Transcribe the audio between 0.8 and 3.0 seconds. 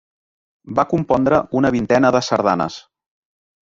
compondre una vintena de sardanes.